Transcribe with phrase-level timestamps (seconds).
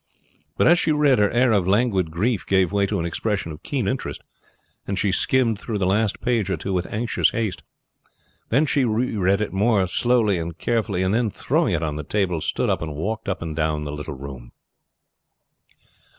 [0.57, 3.61] But as she read her air of languid grief gave way to an expression of
[3.61, 4.23] keen interest,
[4.87, 7.61] and she skimmed through the last page or two with anxious haste.
[8.49, 12.41] Then she reread it more slowly and carefully, and then throwing it on the table
[12.41, 14.53] stood up and walked up and down the little room.